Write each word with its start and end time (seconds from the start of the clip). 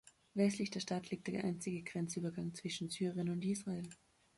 Westlich 0.33 0.71
der 0.71 0.79
Stadt 0.79 1.11
liegt 1.11 1.27
der 1.27 1.43
einzige 1.43 1.83
Grenzübergang 1.83 2.55
zwischen 2.55 2.89
Syrien 2.89 3.29
und 3.29 3.45
Israel. 3.45 3.87